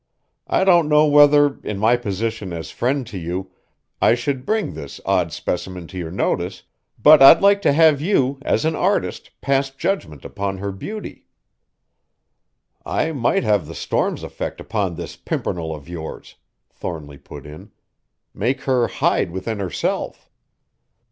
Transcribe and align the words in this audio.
I 0.47 0.63
don't 0.63 0.89
know 0.89 1.05
whether, 1.05 1.59
in 1.63 1.77
my 1.77 1.95
position 1.95 2.53
as 2.53 2.71
friend 2.71 3.05
to 3.05 3.19
you, 3.19 3.51
I 4.01 4.15
should 4.15 4.47
bring 4.47 4.73
this 4.73 4.99
odd 5.05 5.31
specimen 5.31 5.85
to 5.89 5.97
your 5.99 6.09
notice, 6.09 6.63
but 6.99 7.21
I'd 7.21 7.39
like 7.43 7.61
to 7.61 7.71
have 7.71 8.01
you, 8.01 8.39
as 8.41 8.65
an 8.65 8.75
artist, 8.75 9.29
pass 9.41 9.69
judgment 9.69 10.25
upon 10.25 10.57
her 10.57 10.71
beauty." 10.71 11.27
"I 12.83 13.11
might 13.11 13.43
have 13.43 13.67
the 13.67 13.75
storm's 13.75 14.23
effect 14.23 14.59
upon 14.59 14.95
this 14.95 15.15
pimpernel 15.15 15.71
of 15.71 15.87
yours," 15.87 16.33
Thornly 16.71 17.19
put 17.19 17.45
in, 17.45 17.69
"make 18.33 18.61
her 18.61 18.87
hide 18.87 19.29
within 19.29 19.59
herself." 19.59 20.31